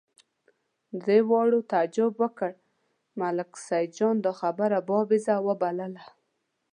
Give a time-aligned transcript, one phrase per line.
[1.03, 2.51] درې واړو تعجب وکړ،
[3.19, 6.05] ملک سیدجان دا خبره بابېزه وبلله.